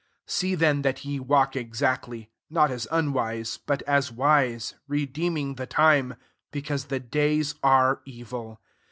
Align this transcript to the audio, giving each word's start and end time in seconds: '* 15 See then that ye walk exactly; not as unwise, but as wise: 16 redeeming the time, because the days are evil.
'* 0.15 0.25
15 0.25 0.25
See 0.25 0.55
then 0.55 0.81
that 0.81 1.05
ye 1.05 1.19
walk 1.19 1.55
exactly; 1.55 2.31
not 2.49 2.71
as 2.71 2.87
unwise, 2.89 3.59
but 3.63 3.83
as 3.83 4.11
wise: 4.11 4.69
16 4.85 4.85
redeeming 4.87 5.53
the 5.57 5.67
time, 5.67 6.15
because 6.51 6.85
the 6.85 6.99
days 6.99 7.53
are 7.61 8.01
evil. 8.05 8.59